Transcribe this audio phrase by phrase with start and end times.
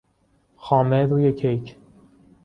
[0.55, 1.75] خامه روی کیک